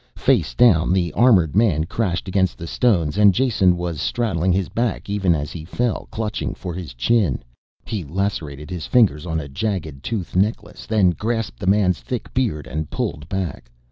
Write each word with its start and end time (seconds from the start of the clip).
Face 0.15 0.55
down 0.55 0.91
the 0.93 1.13
armored 1.13 1.55
man 1.55 1.83
crashed 1.83 2.27
against 2.27 2.57
the 2.57 2.65
stones 2.65 3.19
and 3.19 3.35
Jason 3.35 3.77
was 3.77 4.01
straddling 4.01 4.51
his 4.51 4.67
back 4.67 5.11
even 5.11 5.35
as 5.35 5.51
he 5.51 5.63
fell, 5.63 6.07
clutching 6.09 6.55
for 6.55 6.73
his 6.73 6.95
chin. 6.95 7.43
He 7.85 8.03
lacerated 8.03 8.71
his 8.71 8.87
fingers 8.87 9.27
on 9.27 9.39
a 9.39 9.47
jagged 9.47 10.01
tooth 10.03 10.35
necklace 10.35 10.87
then 10.87 11.11
grasped 11.11 11.59
the 11.59 11.67
man's 11.67 11.99
thick 11.99 12.33
beard 12.33 12.65
and 12.65 12.89
pulled 12.89 13.29
back. 13.29 13.69